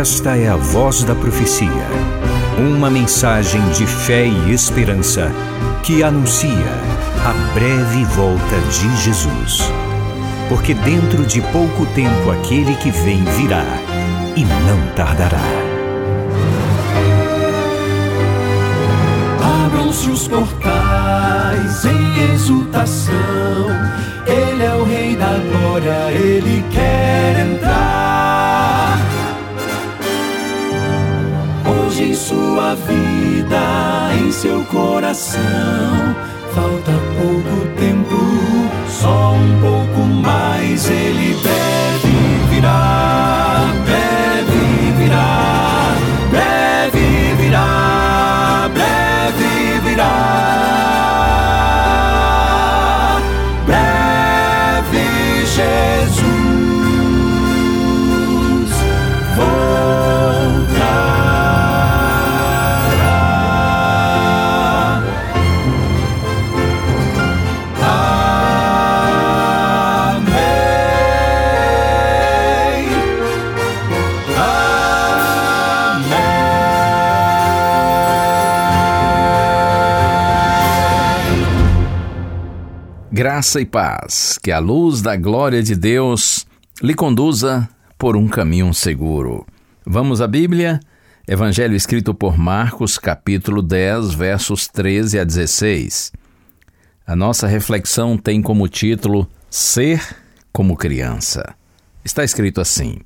Esta 0.00 0.34
é 0.34 0.48
a 0.48 0.56
voz 0.56 1.04
da 1.04 1.14
profecia. 1.14 1.86
Uma 2.58 2.88
mensagem 2.88 3.60
de 3.72 3.86
fé 3.86 4.24
e 4.24 4.50
esperança 4.50 5.30
que 5.82 6.02
anuncia 6.02 6.72
a 7.22 7.52
breve 7.52 8.06
volta 8.06 8.58
de 8.70 8.96
Jesus. 8.96 9.62
Porque 10.48 10.72
dentro 10.72 11.26
de 11.26 11.42
pouco 11.42 11.84
tempo 11.94 12.30
aquele 12.30 12.76
que 12.76 12.90
vem 12.90 13.22
virá 13.36 13.62
e 14.34 14.42
não 14.42 14.80
tardará. 14.96 15.36
Abram-se 19.66 20.08
os 20.08 20.26
portais 20.26 21.84
em 21.84 22.32
exultação. 22.32 23.12
Ele 24.26 24.64
é 24.64 24.74
o 24.74 24.82
Rei 24.82 25.14
da 25.14 25.36
Glória, 25.52 26.10
ele 26.10 26.64
quer 26.70 27.29
vida, 32.74 34.14
em 34.20 34.32
seu 34.32 34.64
coração, 34.64 35.40
falta 36.54 36.92
pouco 37.18 37.66
tempo, 37.78 38.16
só 38.88 39.32
um 39.32 39.60
pouco 39.60 40.00
mais. 40.06 40.88
Ele 40.88 41.34
deve 41.42 41.59
Graça 83.12 83.60
e 83.60 83.66
paz, 83.66 84.38
que 84.40 84.52
a 84.52 84.60
luz 84.60 85.02
da 85.02 85.16
glória 85.16 85.60
de 85.64 85.74
Deus 85.74 86.46
lhe 86.80 86.94
conduza 86.94 87.68
por 87.98 88.16
um 88.16 88.28
caminho 88.28 88.72
seguro. 88.72 89.44
Vamos 89.84 90.20
à 90.20 90.28
Bíblia? 90.28 90.78
Evangelho 91.26 91.74
escrito 91.74 92.14
por 92.14 92.38
Marcos, 92.38 92.98
capítulo 92.98 93.62
10, 93.62 94.14
versos 94.14 94.68
13 94.68 95.18
a 95.18 95.24
16. 95.24 96.12
A 97.04 97.16
nossa 97.16 97.48
reflexão 97.48 98.16
tem 98.16 98.40
como 98.40 98.68
título 98.68 99.28
Ser 99.50 100.00
como 100.52 100.76
criança. 100.76 101.56
Está 102.04 102.22
escrito 102.22 102.60
assim: 102.60 102.98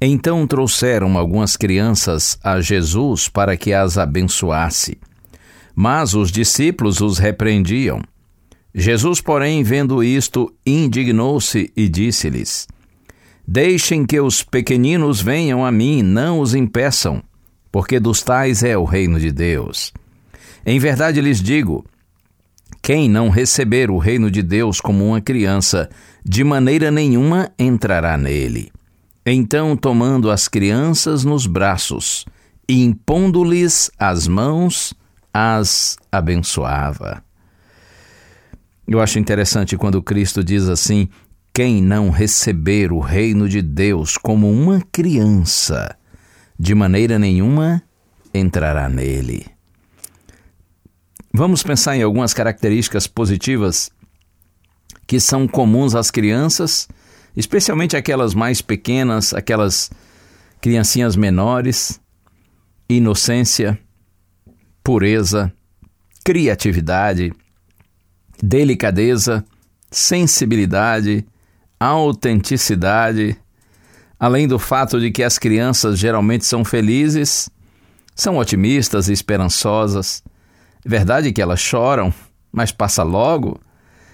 Então 0.00 0.46
trouxeram 0.46 1.18
algumas 1.18 1.58
crianças 1.58 2.38
a 2.42 2.58
Jesus 2.62 3.28
para 3.28 3.54
que 3.54 3.74
as 3.74 3.98
abençoasse. 3.98 4.98
Mas 5.74 6.14
os 6.14 6.32
discípulos 6.32 7.02
os 7.02 7.18
repreendiam. 7.18 8.00
Jesus, 8.78 9.22
porém, 9.22 9.62
vendo 9.62 10.04
isto, 10.04 10.52
indignou-se 10.66 11.72
e 11.74 11.88
disse-lhes: 11.88 12.68
Deixem 13.48 14.04
que 14.04 14.20
os 14.20 14.42
pequeninos 14.42 15.18
venham 15.18 15.64
a 15.64 15.72
mim, 15.72 16.02
não 16.02 16.40
os 16.40 16.54
impeçam, 16.54 17.22
porque 17.72 17.98
dos 17.98 18.22
tais 18.22 18.62
é 18.62 18.76
o 18.76 18.84
reino 18.84 19.18
de 19.18 19.32
Deus. 19.32 19.94
Em 20.66 20.78
verdade 20.78 21.22
lhes 21.22 21.42
digo: 21.42 21.86
quem 22.82 23.08
não 23.08 23.30
receber 23.30 23.90
o 23.90 23.96
reino 23.96 24.30
de 24.30 24.42
Deus 24.42 24.78
como 24.78 25.06
uma 25.06 25.22
criança, 25.22 25.88
de 26.22 26.44
maneira 26.44 26.90
nenhuma 26.90 27.50
entrará 27.58 28.18
nele. 28.18 28.70
Então, 29.24 29.74
tomando 29.74 30.30
as 30.30 30.48
crianças 30.48 31.24
nos 31.24 31.46
braços 31.46 32.26
e 32.68 32.84
impondo-lhes 32.84 33.90
as 33.98 34.28
mãos, 34.28 34.92
as 35.32 35.96
abençoava. 36.12 37.25
Eu 38.86 39.00
acho 39.00 39.18
interessante 39.18 39.76
quando 39.76 40.02
Cristo 40.02 40.44
diz 40.44 40.68
assim: 40.68 41.08
quem 41.52 41.82
não 41.82 42.10
receber 42.10 42.92
o 42.92 43.00
reino 43.00 43.48
de 43.48 43.60
Deus 43.60 44.16
como 44.16 44.50
uma 44.50 44.80
criança, 44.92 45.96
de 46.58 46.74
maneira 46.74 47.18
nenhuma 47.18 47.82
entrará 48.32 48.88
nele. 48.88 49.46
Vamos 51.32 51.62
pensar 51.62 51.96
em 51.96 52.02
algumas 52.02 52.32
características 52.32 53.06
positivas 53.06 53.90
que 55.06 55.18
são 55.18 55.48
comuns 55.48 55.94
às 55.94 56.10
crianças, 56.10 56.88
especialmente 57.36 57.96
aquelas 57.96 58.34
mais 58.34 58.62
pequenas, 58.62 59.34
aquelas 59.34 59.90
criancinhas 60.60 61.16
menores: 61.16 62.00
inocência, 62.88 63.78
pureza, 64.84 65.52
criatividade, 66.24 67.32
delicadeza, 68.42 69.44
sensibilidade, 69.90 71.26
autenticidade, 71.78 73.36
além 74.18 74.48
do 74.48 74.58
fato 74.58 75.00
de 75.00 75.10
que 75.10 75.22
as 75.22 75.38
crianças 75.38 75.98
geralmente 75.98 76.44
são 76.44 76.64
felizes, 76.64 77.48
são 78.14 78.38
otimistas 78.38 79.08
e 79.08 79.12
esperançosas. 79.12 80.22
É 80.84 80.88
verdade 80.88 81.32
que 81.32 81.42
elas 81.42 81.60
choram, 81.60 82.12
mas 82.50 82.72
passa 82.72 83.02
logo. 83.02 83.60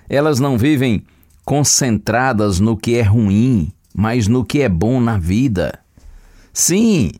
Elas 0.09 0.41
não 0.41 0.59
vivem 0.59 1.05
concentradas 1.45 2.59
no 2.59 2.77
que 2.77 2.97
é 2.97 3.03
ruim, 3.03 3.73
mas 3.95 4.27
no 4.27 4.45
que 4.45 4.61
é 4.61 4.69
bom 4.69 5.01
na 5.01 5.19
vida. 5.19 5.79
Sim, 6.53 7.13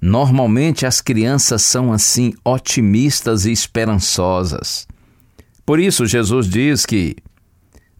normalmente 0.00 0.84
as 0.84 1.00
crianças 1.00 1.62
são 1.62 1.92
assim 1.92 2.34
otimistas 2.44 3.46
e 3.46 3.52
esperançosas. 3.52 4.86
Por 5.64 5.78
isso, 5.78 6.06
Jesus 6.06 6.48
diz 6.48 6.84
que 6.84 7.16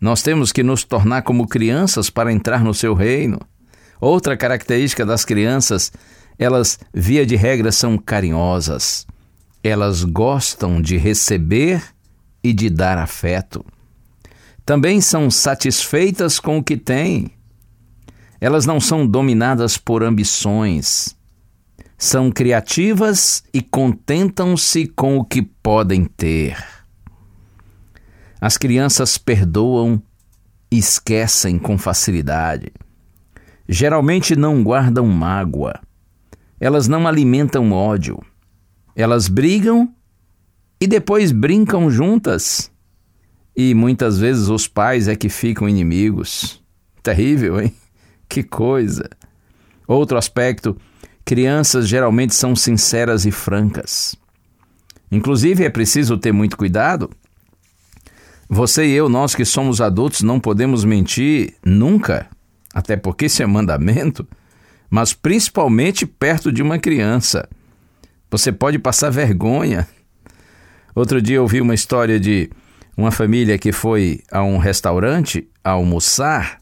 nós 0.01 0.21
temos 0.21 0.51
que 0.51 0.65
nos 0.65 0.83
tornar 0.83 1.23
como 1.23 1.47
crianças 1.47 2.11
para 2.11 2.33
entrar 2.33 2.65
no 2.65 2.75
seu 2.75 2.93
reino. 2.93 3.39
Outra 4.01 4.37
característica 4.37 5.07
das 5.07 5.25
crianças, 5.25 5.93
elas, 6.37 6.77
via 6.93 7.25
de 7.25 7.37
regra, 7.37 7.71
são 7.71 7.97
carinhosas. 7.97 9.07
Elas 9.63 10.03
gostam 10.03 10.83
de 10.83 10.97
receber 10.97 11.81
e 12.43 12.53
de 12.53 12.69
dar 12.69 12.99
afeto. 12.99 13.65
Também 14.67 15.01
são 15.01 15.31
satisfeitas 15.31 16.41
com 16.41 16.59
o 16.59 16.65
que 16.65 16.77
têm. 16.77 17.31
Elas 18.41 18.67
não 18.67 18.81
são 18.81 19.07
dominadas 19.07 19.79
por 19.79 20.03
ambições. 20.03 21.17
São 21.97 22.29
criativas 22.29 23.45
e 23.55 23.63
contentam-se 23.63 24.89
com 24.89 25.17
o 25.17 25.25
que 25.25 25.43
podem 25.43 26.05
ter. 26.05 26.72
As 28.43 28.57
crianças 28.57 29.17
perdoam 29.17 30.03
e 30.69 30.77
esquecem 30.77 31.61
com 31.61 31.79
facilidade. 31.79 32.73
Geralmente 33.69 34.35
não 34.35 34.65
guardam 34.65 35.07
mágoa. 35.07 35.81
Elas 36.59 36.89
não 36.89 37.07
alimentam 37.07 37.71
ódio. 37.71 38.21
Elas 38.97 39.29
brigam 39.29 39.95
e 40.81 40.89
depois 40.89 41.31
brincam 41.31 41.89
juntas. 41.89 42.69
E 43.57 43.75
muitas 43.75 44.19
vezes 44.19 44.49
os 44.49 44.67
pais 44.67 45.07
é 45.07 45.15
que 45.15 45.29
ficam 45.29 45.69
inimigos. 45.69 46.61
Terrível, 47.01 47.61
hein? 47.61 47.73
Que 48.29 48.43
coisa! 48.43 49.09
Outro 49.87 50.19
aspecto: 50.19 50.77
crianças 51.25 51.87
geralmente 51.87 52.35
são 52.35 52.57
sinceras 52.57 53.25
e 53.25 53.31
francas. 53.31 54.17
Inclusive, 55.13 55.63
é 55.63 55.71
preciso 55.71 56.19
ter 56.19 56.33
muito 56.33 56.57
cuidado 56.57 57.09
você 58.55 58.85
e 58.85 58.93
eu, 58.93 59.09
nós 59.09 59.35
que 59.35 59.47
somos 59.47 59.81
adultos, 59.81 60.21
não 60.21 60.39
podemos 60.39 60.85
mentir 60.85 61.55
nunca, 61.65 62.29
até 62.75 62.99
porque 62.99 63.25
isso 63.25 63.43
é 63.43 63.47
mandamento, 63.47 64.29
mas 64.91 65.15
principalmente 65.15 66.05
perto 66.05 66.53
de 66.53 66.61
uma 66.61 66.79
criança. 66.79 67.49
Você 68.31 68.53
pode 68.53 68.79
passar 68.79 69.09
vergonha. 69.09 69.89
Outro 70.95 71.23
dia 71.23 71.37
eu 71.37 71.47
vi 71.47 71.63
uma 71.63 71.73
história 71.73 72.21
de 72.21 72.51
uma 72.95 73.11
família 73.11 73.57
que 73.57 73.73
foi 73.73 74.21
a 74.31 74.43
um 74.43 74.59
restaurante 74.59 75.49
almoçar 75.65 76.61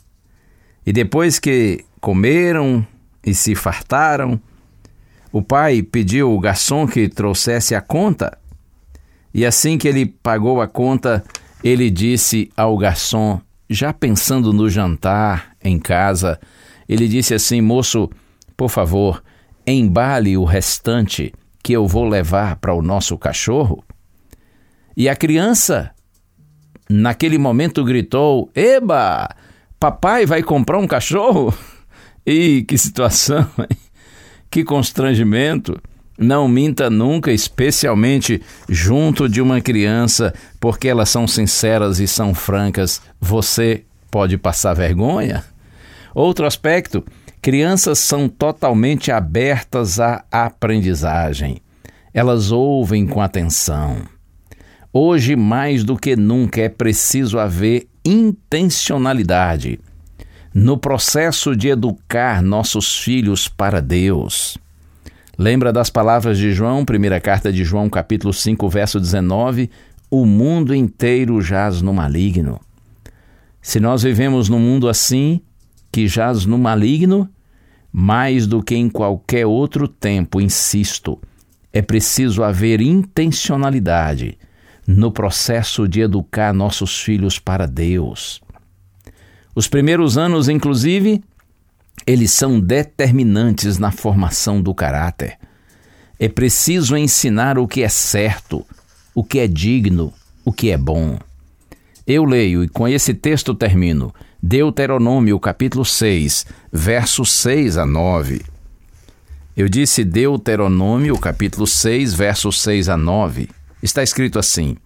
e 0.86 0.92
depois 0.92 1.40
que 1.40 1.84
comeram 2.00 2.86
e 3.26 3.34
se 3.34 3.56
fartaram, 3.56 4.40
o 5.32 5.42
pai 5.42 5.82
pediu 5.82 6.30
ao 6.30 6.38
garçom 6.38 6.86
que 6.86 7.08
trouxesse 7.08 7.74
a 7.74 7.80
conta 7.80 8.38
e 9.34 9.44
assim 9.44 9.76
que 9.76 9.88
ele 9.88 10.06
pagou 10.06 10.60
a 10.60 10.68
conta, 10.68 11.24
ele 11.62 11.90
disse 11.90 12.50
ao 12.56 12.76
garçom, 12.76 13.40
já 13.68 13.92
pensando 13.92 14.52
no 14.52 14.68
jantar 14.68 15.52
em 15.62 15.78
casa, 15.78 16.40
ele 16.88 17.06
disse 17.06 17.34
assim: 17.34 17.60
Moço, 17.60 18.10
por 18.56 18.68
favor, 18.68 19.22
embale 19.66 20.36
o 20.36 20.44
restante 20.44 21.32
que 21.62 21.72
eu 21.72 21.86
vou 21.86 22.04
levar 22.04 22.56
para 22.56 22.74
o 22.74 22.82
nosso 22.82 23.16
cachorro? 23.16 23.84
E 24.96 25.08
a 25.08 25.14
criança, 25.14 25.90
naquele 26.88 27.38
momento, 27.38 27.84
gritou: 27.84 28.50
Eba, 28.54 29.28
papai 29.78 30.26
vai 30.26 30.42
comprar 30.42 30.78
um 30.78 30.86
cachorro? 30.86 31.54
E 32.26 32.62
que 32.64 32.76
situação, 32.76 33.48
hein? 33.58 33.78
que 34.50 34.62
constrangimento! 34.62 35.80
Não 36.22 36.46
minta 36.46 36.90
nunca, 36.90 37.32
especialmente 37.32 38.42
junto 38.68 39.26
de 39.26 39.40
uma 39.40 39.58
criança, 39.58 40.34
porque 40.60 40.86
elas 40.86 41.08
são 41.08 41.26
sinceras 41.26 41.98
e 41.98 42.06
são 42.06 42.34
francas. 42.34 43.00
Você 43.18 43.84
pode 44.10 44.36
passar 44.36 44.74
vergonha? 44.74 45.42
Outro 46.14 46.44
aspecto: 46.44 47.02
crianças 47.40 47.98
são 48.00 48.28
totalmente 48.28 49.10
abertas 49.10 49.98
à 49.98 50.22
aprendizagem. 50.30 51.62
Elas 52.12 52.52
ouvem 52.52 53.06
com 53.06 53.22
atenção. 53.22 54.02
Hoje, 54.92 55.34
mais 55.34 55.84
do 55.84 55.96
que 55.96 56.16
nunca, 56.16 56.60
é 56.60 56.68
preciso 56.68 57.38
haver 57.38 57.88
intencionalidade 58.04 59.80
no 60.52 60.76
processo 60.76 61.56
de 61.56 61.68
educar 61.68 62.42
nossos 62.42 62.98
filhos 62.98 63.48
para 63.48 63.80
Deus. 63.80 64.58
Lembra 65.42 65.72
das 65.72 65.88
palavras 65.88 66.36
de 66.36 66.52
João, 66.52 66.84
primeira 66.84 67.18
carta 67.18 67.50
de 67.50 67.64
João, 67.64 67.88
capítulo 67.88 68.30
5, 68.30 68.68
verso 68.68 69.00
19: 69.00 69.70
O 70.10 70.26
mundo 70.26 70.74
inteiro 70.74 71.40
jaz 71.40 71.80
no 71.80 71.94
maligno. 71.94 72.60
Se 73.62 73.80
nós 73.80 74.02
vivemos 74.02 74.50
num 74.50 74.58
mundo 74.58 74.86
assim, 74.86 75.40
que 75.90 76.06
jaz 76.06 76.44
no 76.44 76.58
maligno, 76.58 77.26
mais 77.90 78.46
do 78.46 78.62
que 78.62 78.76
em 78.76 78.90
qualquer 78.90 79.46
outro 79.46 79.88
tempo, 79.88 80.42
insisto, 80.42 81.18
é 81.72 81.80
preciso 81.80 82.42
haver 82.42 82.82
intencionalidade 82.82 84.36
no 84.86 85.10
processo 85.10 85.88
de 85.88 86.02
educar 86.02 86.52
nossos 86.52 87.00
filhos 87.00 87.38
para 87.38 87.66
Deus. 87.66 88.42
Os 89.54 89.66
primeiros 89.66 90.18
anos, 90.18 90.50
inclusive, 90.50 91.24
eles 92.06 92.32
são 92.32 92.58
determinantes 92.58 93.78
na 93.78 93.90
formação 93.90 94.60
do 94.60 94.74
caráter. 94.74 95.38
É 96.18 96.28
preciso 96.28 96.96
ensinar 96.96 97.58
o 97.58 97.66
que 97.66 97.82
é 97.82 97.88
certo, 97.88 98.66
o 99.14 99.24
que 99.24 99.38
é 99.38 99.46
digno, 99.46 100.12
o 100.44 100.52
que 100.52 100.70
é 100.70 100.76
bom. 100.76 101.18
Eu 102.06 102.24
leio 102.24 102.64
e 102.64 102.68
com 102.68 102.88
esse 102.88 103.14
texto 103.14 103.54
termino. 103.54 104.12
Deuteronômio, 104.42 105.38
capítulo 105.38 105.84
6, 105.84 106.46
versos 106.72 107.32
6 107.32 107.76
a 107.76 107.86
9. 107.86 108.42
Eu 109.56 109.68
disse 109.68 110.02
Deuteronômio, 110.02 111.18
capítulo 111.18 111.66
6, 111.66 112.14
versos 112.14 112.60
6 112.62 112.88
a 112.88 112.96
9. 112.96 113.48
Está 113.82 114.02
escrito 114.02 114.38
assim: 114.38 114.76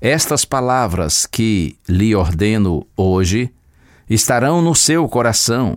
Estas 0.00 0.44
palavras 0.44 1.24
que 1.24 1.76
lhe 1.88 2.14
ordeno 2.14 2.86
hoje 2.96 3.50
estarão 4.08 4.60
no 4.60 4.74
seu 4.74 5.08
coração. 5.08 5.76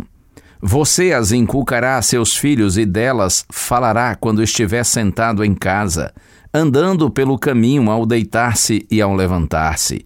Você 0.61 1.11
as 1.11 1.31
inculcará 1.31 1.97
a 1.97 2.01
seus 2.03 2.37
filhos 2.37 2.77
e 2.77 2.85
delas 2.85 3.43
falará 3.49 4.15
quando 4.15 4.43
estiver 4.43 4.83
sentado 4.83 5.43
em 5.43 5.55
casa, 5.55 6.13
andando 6.53 7.09
pelo 7.09 7.39
caminho 7.39 7.89
ao 7.89 8.05
deitar-se 8.05 8.85
e 8.89 9.01
ao 9.01 9.15
levantar-se. 9.15 10.05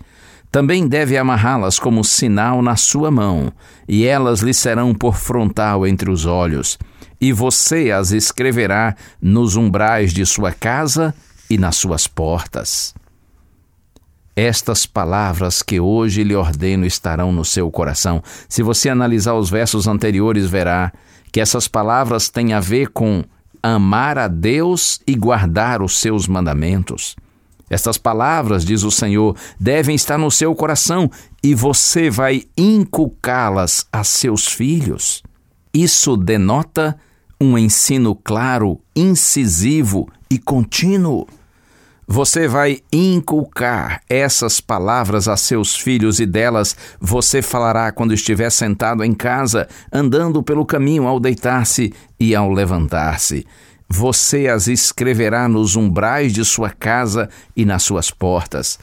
Também 0.49 0.87
deve 0.87 1.17
amarrá-las 1.17 1.77
como 1.77 2.01
sinal 2.05 2.61
na 2.61 2.77
sua 2.77 3.11
mão, 3.11 3.51
e 3.85 4.05
elas 4.05 4.39
lhe 4.39 4.53
serão 4.53 4.93
por 4.93 5.17
frontal 5.17 5.85
entre 5.85 6.09
os 6.09 6.25
olhos. 6.25 6.79
E 7.19 7.33
você 7.33 7.91
as 7.91 8.11
escreverá 8.11 8.95
nos 9.21 9.57
umbrais 9.57 10.13
de 10.13 10.25
sua 10.25 10.53
casa 10.53 11.13
e 11.49 11.57
nas 11.57 11.75
suas 11.75 12.07
portas. 12.07 12.95
Estas 14.35 14.85
palavras 14.85 15.61
que 15.61 15.79
hoje 15.79 16.23
lhe 16.23 16.35
ordeno 16.35 16.85
estarão 16.85 17.31
no 17.31 17.45
seu 17.45 17.71
coração. 17.71 18.21
Se 18.49 18.61
você 18.61 18.89
analisar 18.89 19.35
os 19.35 19.49
versos 19.49 19.87
anteriores, 19.87 20.49
verá 20.49 20.91
que 21.31 21.39
essas 21.39 21.67
palavras 21.67 22.29
têm 22.29 22.53
a 22.53 22.59
ver 22.59 22.89
com 22.89 23.23
amar 23.63 24.17
a 24.17 24.27
Deus 24.27 24.99
e 25.07 25.15
guardar 25.15 25.81
os 25.81 25.97
seus 25.99 26.27
mandamentos. 26.27 27.15
Estas 27.69 27.97
palavras, 27.97 28.63
diz 28.63 28.83
o 28.83 28.91
Senhor, 28.91 29.35
devem 29.59 29.95
estar 29.95 30.17
no 30.17 30.29
seu 30.29 30.53
coração 30.53 31.09
e 31.41 31.55
você 31.55 32.09
vai 32.09 32.43
inculcá-las 32.57 33.87
a 33.91 34.03
seus 34.03 34.47
filhos. 34.47 35.23
Isso 35.73 36.15
denota 36.15 36.97
um 37.39 37.57
ensino 37.57 38.15
claro, 38.15 38.79
incisivo 38.95 40.07
e 40.29 40.37
contínuo. 40.37 41.27
Você 42.07 42.47
vai 42.47 42.81
inculcar 42.93 44.01
essas 44.07 44.61
palavras 44.61 45.27
a 45.27 45.35
seus 45.35 45.75
filhos 45.75 46.19
e 46.19 46.25
delas 46.25 46.75
você 46.99 47.41
falará 47.41 47.91
quando 47.91 48.13
estiver 48.13 48.51
sentado 48.51 49.03
em 49.03 49.11
casa, 49.11 49.67
andando 49.91 50.43
pelo 50.43 50.65
caminho 50.65 51.07
ao 51.07 51.19
deitar-se 51.19 51.91
e 52.19 52.35
ao 52.35 52.51
levantar-se. 52.51 53.45
Você 53.89 54.47
as 54.47 54.67
escreverá 54.67 55.47
nos 55.47 55.75
umbrais 55.75 56.31
de 56.31 56.45
sua 56.45 56.69
casa 56.69 57.27
e 57.55 57.65
nas 57.65 57.81
suas 57.81 58.11
portas. 58.11 58.79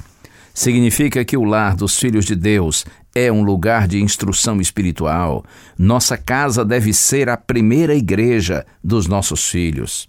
Significa 0.52 1.24
que 1.24 1.36
o 1.36 1.44
lar 1.44 1.76
dos 1.76 1.98
filhos 1.98 2.24
de 2.24 2.34
Deus 2.34 2.84
é 3.14 3.30
um 3.30 3.42
lugar 3.42 3.86
de 3.86 4.02
instrução 4.02 4.60
espiritual. 4.60 5.44
Nossa 5.78 6.16
casa 6.16 6.64
deve 6.64 6.92
ser 6.92 7.28
a 7.28 7.36
primeira 7.36 7.94
igreja 7.94 8.66
dos 8.82 9.06
nossos 9.06 9.48
filhos. 9.48 10.08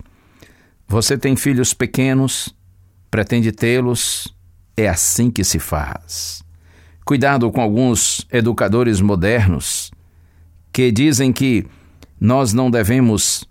Você 0.88 1.18
tem 1.18 1.36
filhos 1.36 1.74
pequenos? 1.76 2.54
Pretende 3.14 3.52
tê-los, 3.52 4.36
é 4.76 4.90
assim 4.90 5.30
que 5.30 5.44
se 5.44 5.60
faz. 5.60 6.42
Cuidado 7.06 7.52
com 7.52 7.62
alguns 7.62 8.26
educadores 8.32 9.00
modernos 9.02 9.92
que 10.72 10.92
dizem 10.92 11.32
que 11.32 11.64
nós 12.20 12.54
não 12.54 12.72
devemos 12.72 13.48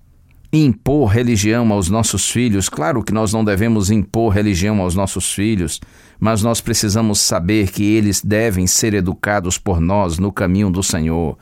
impor 0.53 1.07
religião 1.13 1.73
aos 1.73 1.89
nossos 1.89 2.29
filhos. 2.29 2.69
Claro 2.69 3.05
que 3.05 3.15
nós 3.15 3.33
não 3.33 3.45
devemos 3.45 3.89
impor 3.89 4.33
religião 4.33 4.81
aos 4.81 4.97
nossos 4.97 5.33
filhos, 5.33 5.81
mas 6.19 6.43
nós 6.43 6.61
precisamos 6.61 7.21
saber 7.21 7.71
que 7.71 7.85
eles 7.85 8.21
devem 8.21 8.67
ser 8.67 8.95
educados 8.95 9.59
por 9.59 9.81
nós 9.81 10.19
no 10.19 10.33
caminho 10.33 10.71
do 10.71 10.83
Senhor. 10.83 11.39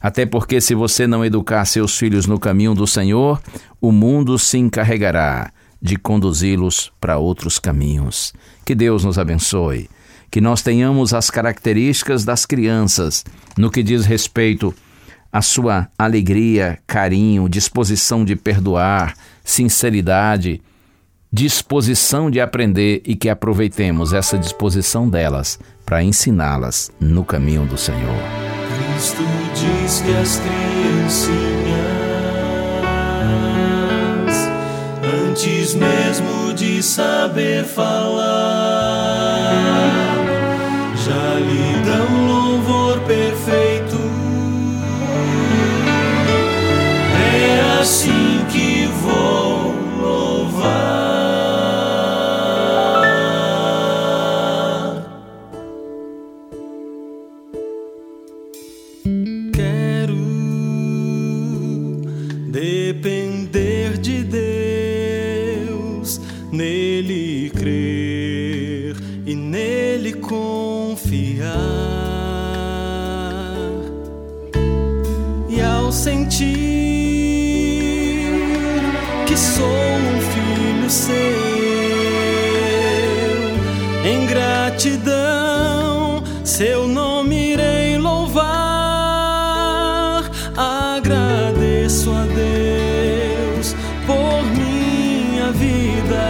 Até 0.00 0.24
porque, 0.24 0.60
se 0.60 0.76
você 0.76 1.08
não 1.08 1.24
educar 1.24 1.64
seus 1.64 1.98
filhos 1.98 2.24
no 2.24 2.38
caminho 2.38 2.72
do 2.72 2.86
Senhor, 2.86 3.42
o 3.80 3.90
mundo 3.90 4.38
se 4.38 4.58
encarregará 4.58 5.50
de 5.84 5.96
conduzi-los 5.98 6.90
para 6.98 7.18
outros 7.18 7.58
caminhos. 7.58 8.32
Que 8.64 8.74
Deus 8.74 9.04
nos 9.04 9.18
abençoe. 9.18 9.90
Que 10.30 10.40
nós 10.40 10.62
tenhamos 10.62 11.12
as 11.12 11.28
características 11.28 12.24
das 12.24 12.46
crianças 12.46 13.22
no 13.58 13.70
que 13.70 13.82
diz 13.82 14.06
respeito 14.06 14.74
à 15.30 15.42
sua 15.42 15.88
alegria, 15.98 16.78
carinho, 16.86 17.50
disposição 17.50 18.24
de 18.24 18.34
perdoar, 18.34 19.14
sinceridade, 19.44 20.62
disposição 21.30 22.30
de 22.30 22.40
aprender 22.40 23.02
e 23.04 23.14
que 23.14 23.28
aproveitemos 23.28 24.14
essa 24.14 24.38
disposição 24.38 25.06
delas 25.06 25.58
para 25.84 26.02
ensiná-las 26.02 26.90
no 26.98 27.24
caminho 27.24 27.66
do 27.66 27.76
Senhor. 27.76 28.16
Cristo 28.94 29.22
diz 29.54 30.00
que 30.00 30.16
as 30.16 30.40
criancinhas 30.40 32.04
antes 35.34 35.74
mesmo 35.74 36.54
de 36.54 36.80
saber 36.80 37.64
falar. 37.64 38.22
Já 41.04 41.34
lhe 41.40 41.82
dão 41.84 42.43
gratidão, 84.44 86.22
seu 86.44 86.86
nome 86.86 87.52
irei 87.52 87.96
louvar. 87.96 88.44
Agradeço 90.56 92.10
a 92.12 92.24
Deus 92.26 93.74
por 94.06 94.44
minha 94.56 95.50
vida, 95.52 96.26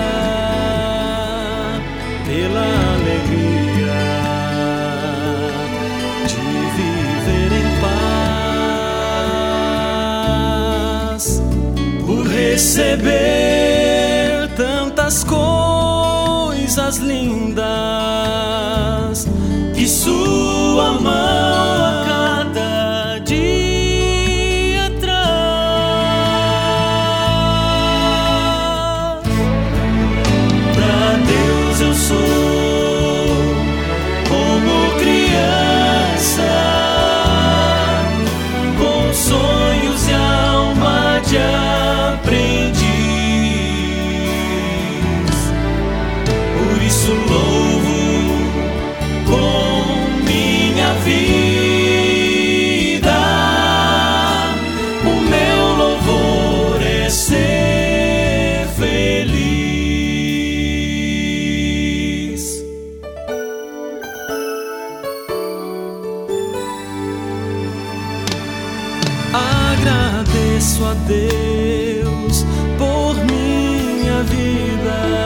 pela 2.26 2.66
alegria 2.94 4.00
de 6.28 6.36
viver 6.76 7.50
em 7.60 7.68
paz, 11.10 11.42
por 12.06 12.22
receber. 12.26 13.63
Coisas 16.74 16.98
lindas 16.98 17.54
que 19.76 19.86
sua 19.86 20.33
Isso 47.04 47.12
louvo 47.12 48.00
com 49.26 50.24
minha 50.24 50.94
vida. 51.04 51.20
O 55.04 55.14
meu 55.28 55.74
louvor 55.76 56.80
é 56.80 57.10
ser 57.10 58.66
feliz. 58.78 59.34
Agradeço 69.34 70.86
a 70.86 70.94
Deus 71.06 72.46
por 72.78 73.14
minha 73.26 74.22
vida, 74.22 75.23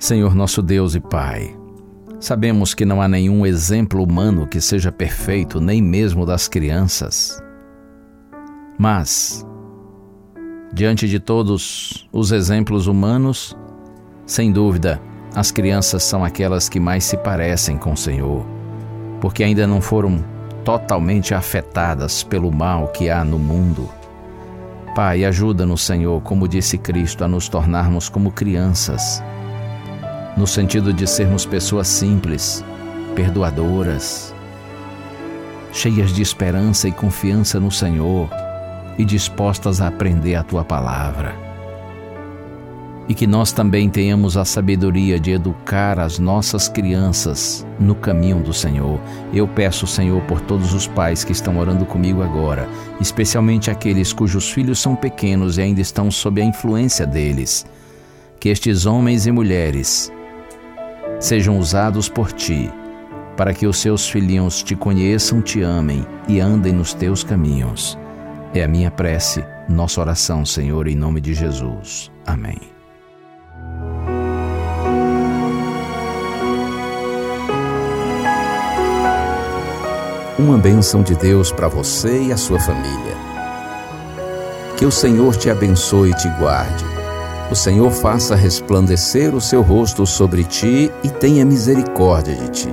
Senhor 0.00 0.34
nosso 0.34 0.62
Deus 0.62 0.94
e 0.94 1.00
Pai, 1.00 1.54
sabemos 2.18 2.72
que 2.72 2.86
não 2.86 3.02
há 3.02 3.06
nenhum 3.06 3.44
exemplo 3.44 4.02
humano 4.02 4.46
que 4.46 4.58
seja 4.58 4.90
perfeito, 4.90 5.60
nem 5.60 5.82
mesmo 5.82 6.24
das 6.24 6.48
crianças. 6.48 7.38
Mas, 8.78 9.46
diante 10.72 11.06
de 11.06 11.20
todos 11.20 12.08
os 12.10 12.32
exemplos 12.32 12.86
humanos, 12.86 13.54
sem 14.24 14.50
dúvida, 14.50 14.98
as 15.34 15.50
crianças 15.50 16.02
são 16.02 16.24
aquelas 16.24 16.66
que 16.66 16.80
mais 16.80 17.04
se 17.04 17.18
parecem 17.18 17.76
com 17.76 17.92
o 17.92 17.96
Senhor, 17.96 18.42
porque 19.20 19.44
ainda 19.44 19.66
não 19.66 19.82
foram 19.82 20.24
totalmente 20.64 21.34
afetadas 21.34 22.22
pelo 22.22 22.50
mal 22.50 22.88
que 22.88 23.10
há 23.10 23.22
no 23.22 23.38
mundo. 23.38 23.86
Pai, 24.94 25.26
ajuda-nos, 25.26 25.82
Senhor, 25.82 26.22
como 26.22 26.48
disse 26.48 26.78
Cristo, 26.78 27.22
a 27.22 27.28
nos 27.28 27.50
tornarmos 27.50 28.08
como 28.08 28.32
crianças 28.32 29.22
no 30.40 30.46
sentido 30.46 30.90
de 30.90 31.06
sermos 31.06 31.44
pessoas 31.44 31.86
simples, 31.86 32.64
perdoadoras, 33.14 34.34
cheias 35.70 36.14
de 36.14 36.22
esperança 36.22 36.88
e 36.88 36.92
confiança 36.92 37.60
no 37.60 37.70
Senhor 37.70 38.26
e 38.96 39.04
dispostas 39.04 39.82
a 39.82 39.88
aprender 39.88 40.36
a 40.36 40.42
tua 40.42 40.64
palavra. 40.64 41.36
E 43.06 43.12
que 43.12 43.26
nós 43.26 43.52
também 43.52 43.90
tenhamos 43.90 44.38
a 44.38 44.46
sabedoria 44.46 45.20
de 45.20 45.30
educar 45.32 45.98
as 45.98 46.18
nossas 46.18 46.68
crianças 46.68 47.66
no 47.78 47.94
caminho 47.94 48.40
do 48.42 48.54
Senhor. 48.54 48.98
Eu 49.34 49.46
peço, 49.46 49.86
Senhor, 49.86 50.22
por 50.22 50.40
todos 50.40 50.72
os 50.72 50.86
pais 50.86 51.22
que 51.22 51.32
estão 51.32 51.58
orando 51.58 51.84
comigo 51.84 52.22
agora, 52.22 52.66
especialmente 52.98 53.70
aqueles 53.70 54.10
cujos 54.10 54.50
filhos 54.50 54.78
são 54.78 54.96
pequenos 54.96 55.58
e 55.58 55.62
ainda 55.62 55.82
estão 55.82 56.10
sob 56.10 56.40
a 56.40 56.44
influência 56.46 57.06
deles, 57.06 57.66
que 58.40 58.48
estes 58.48 58.86
homens 58.86 59.26
e 59.26 59.32
mulheres 59.32 60.10
sejam 61.20 61.58
usados 61.58 62.08
por 62.08 62.32
ti, 62.32 62.70
para 63.36 63.54
que 63.54 63.66
os 63.66 63.78
seus 63.78 64.08
filhinhos 64.08 64.62
te 64.62 64.74
conheçam, 64.74 65.40
te 65.40 65.62
amem 65.62 66.04
e 66.26 66.40
andem 66.40 66.72
nos 66.72 66.94
teus 66.94 67.22
caminhos. 67.22 67.96
É 68.52 68.64
a 68.64 68.68
minha 68.68 68.90
prece, 68.90 69.44
nossa 69.68 70.00
oração, 70.00 70.44
Senhor, 70.44 70.88
em 70.88 70.96
nome 70.96 71.20
de 71.20 71.34
Jesus. 71.34 72.10
Amém. 72.26 72.58
Uma 80.38 80.56
bênção 80.56 81.02
de 81.02 81.14
Deus 81.14 81.52
para 81.52 81.68
você 81.68 82.22
e 82.24 82.32
a 82.32 82.36
sua 82.36 82.58
família. 82.58 83.14
Que 84.78 84.86
o 84.86 84.90
Senhor 84.90 85.36
te 85.36 85.50
abençoe 85.50 86.10
e 86.10 86.14
te 86.14 86.28
guarde. 86.38 86.99
O 87.50 87.54
Senhor 87.56 87.90
faça 87.90 88.36
resplandecer 88.36 89.34
o 89.34 89.40
seu 89.40 89.60
rosto 89.60 90.06
sobre 90.06 90.44
ti 90.44 90.88
e 91.02 91.10
tenha 91.10 91.44
misericórdia 91.44 92.36
de 92.36 92.48
ti. 92.48 92.72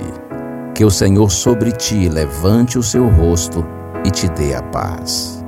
Que 0.76 0.86
o 0.86 0.92
Senhor 0.92 1.32
sobre 1.32 1.72
ti 1.72 2.08
levante 2.08 2.78
o 2.78 2.84
seu 2.84 3.08
rosto 3.08 3.66
e 4.06 4.12
te 4.12 4.30
dê 4.30 4.54
a 4.54 4.62
paz. 4.62 5.44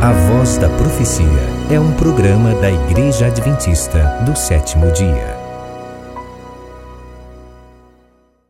A 0.00 0.12
Voz 0.12 0.58
da 0.58 0.68
Profecia 0.68 1.26
é 1.72 1.80
um 1.80 1.90
programa 1.94 2.54
da 2.54 2.70
Igreja 2.70 3.26
Adventista 3.26 4.22
do 4.24 4.36
sétimo 4.38 4.92
dia. 4.92 5.43